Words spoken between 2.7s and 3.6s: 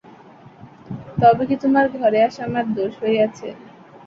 দোষ হইয়াছে।